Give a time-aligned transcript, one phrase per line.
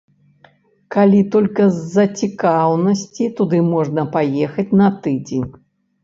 [0.93, 5.45] Калі толькі з-за цікаўнасці туды можна паехаць на тыдзень.